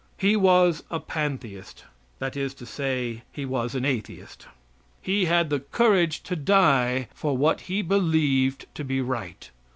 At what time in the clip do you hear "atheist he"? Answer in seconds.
3.85-5.25